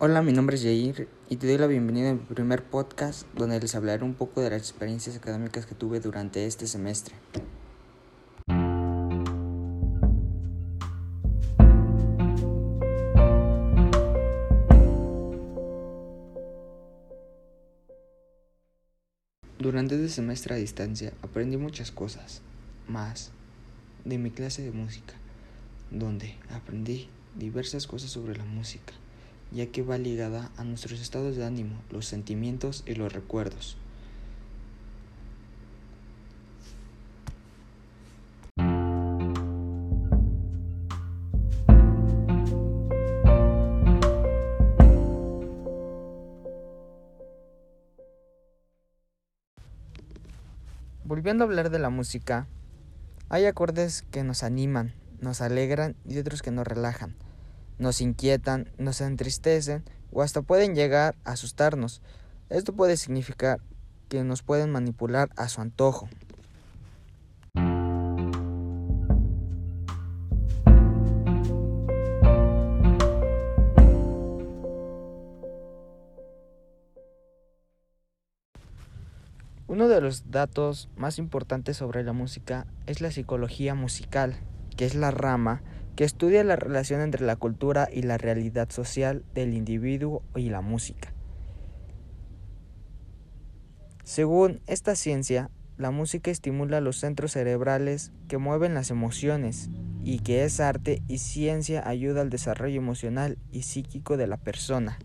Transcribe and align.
Hola, 0.00 0.22
mi 0.22 0.32
nombre 0.32 0.56
es 0.56 0.62
Jair 0.64 1.06
y 1.30 1.36
te 1.36 1.46
doy 1.46 1.56
la 1.56 1.68
bienvenida 1.68 2.10
a 2.10 2.14
mi 2.14 2.18
primer 2.18 2.64
podcast 2.64 3.28
donde 3.32 3.60
les 3.60 3.76
hablaré 3.76 4.02
un 4.02 4.14
poco 4.14 4.40
de 4.40 4.50
las 4.50 4.58
experiencias 4.58 5.14
académicas 5.14 5.66
que 5.66 5.76
tuve 5.76 6.00
durante 6.00 6.46
este 6.46 6.66
semestre. 6.66 7.14
Durante 19.60 19.94
este 19.94 20.08
semestre 20.08 20.54
a 20.54 20.58
distancia 20.58 21.12
aprendí 21.22 21.56
muchas 21.56 21.92
cosas, 21.92 22.42
más 22.88 23.30
de 24.04 24.18
mi 24.18 24.32
clase 24.32 24.62
de 24.62 24.72
música, 24.72 25.14
donde 25.92 26.34
aprendí 26.50 27.08
diversas 27.36 27.86
cosas 27.86 28.10
sobre 28.10 28.36
la 28.36 28.44
música 28.44 28.92
ya 29.54 29.66
que 29.66 29.82
va 29.82 29.98
ligada 29.98 30.50
a 30.56 30.64
nuestros 30.64 31.00
estados 31.00 31.36
de 31.36 31.44
ánimo, 31.44 31.80
los 31.90 32.06
sentimientos 32.06 32.82
y 32.86 32.94
los 32.96 33.12
recuerdos. 33.12 33.76
Volviendo 51.04 51.44
a 51.44 51.46
hablar 51.46 51.70
de 51.70 51.78
la 51.78 51.90
música, 51.90 52.48
hay 53.28 53.44
acordes 53.44 54.02
que 54.10 54.24
nos 54.24 54.42
animan, 54.42 54.94
nos 55.20 55.40
alegran 55.40 55.94
y 56.08 56.18
otros 56.18 56.42
que 56.42 56.50
nos 56.50 56.66
relajan 56.66 57.14
nos 57.78 58.00
inquietan, 58.00 58.70
nos 58.78 59.00
entristecen 59.00 59.84
o 60.12 60.22
hasta 60.22 60.42
pueden 60.42 60.74
llegar 60.74 61.16
a 61.24 61.32
asustarnos. 61.32 62.02
Esto 62.50 62.72
puede 62.72 62.96
significar 62.96 63.60
que 64.08 64.22
nos 64.22 64.42
pueden 64.42 64.70
manipular 64.70 65.30
a 65.36 65.48
su 65.48 65.60
antojo. 65.60 66.08
Uno 79.66 79.88
de 79.88 80.00
los 80.00 80.30
datos 80.30 80.88
más 80.96 81.18
importantes 81.18 81.78
sobre 81.78 82.04
la 82.04 82.12
música 82.12 82.66
es 82.86 83.00
la 83.00 83.10
psicología 83.10 83.74
musical, 83.74 84.36
que 84.76 84.84
es 84.84 84.94
la 84.94 85.10
rama 85.10 85.62
que 85.96 86.04
estudia 86.04 86.44
la 86.44 86.56
relación 86.56 87.00
entre 87.00 87.24
la 87.24 87.36
cultura 87.36 87.88
y 87.92 88.02
la 88.02 88.18
realidad 88.18 88.70
social 88.70 89.24
del 89.34 89.54
individuo 89.54 90.22
y 90.34 90.50
la 90.50 90.60
música. 90.60 91.12
Según 94.02 94.60
esta 94.66 94.96
ciencia, 94.96 95.50
la 95.76 95.90
música 95.90 96.30
estimula 96.30 96.80
los 96.80 96.98
centros 96.98 97.32
cerebrales 97.32 98.12
que 98.28 98.38
mueven 98.38 98.74
las 98.74 98.90
emociones 98.90 99.70
y 100.04 100.18
que 100.18 100.44
es 100.44 100.60
arte 100.60 101.02
y 101.08 101.18
ciencia 101.18 101.88
ayuda 101.88 102.20
al 102.20 102.30
desarrollo 102.30 102.76
emocional 102.76 103.38
y 103.50 103.62
psíquico 103.62 104.16
de 104.16 104.26
la 104.26 104.36
persona. 104.36 104.98